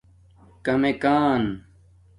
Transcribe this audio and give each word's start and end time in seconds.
کمک 0.65 1.01
آن 1.19 1.43